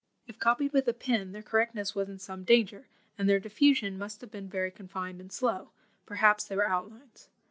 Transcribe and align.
If 0.25 0.39
copied 0.39 0.73
with 0.73 0.87
a 0.87 0.93
pen, 0.95 1.31
their 1.31 1.43
correctness 1.43 1.93
was 1.93 2.09
in 2.09 2.17
some 2.17 2.43
danger, 2.43 2.87
and 3.19 3.29
their 3.29 3.39
diffusion 3.39 3.99
must 3.99 4.19
have 4.21 4.31
been 4.31 4.49
very 4.49 4.71
confined 4.71 5.21
and 5.21 5.31
slow; 5.31 5.69
perhaps 6.07 6.43
they 6.43 6.55
were 6.55 6.67
outlines. 6.67 7.29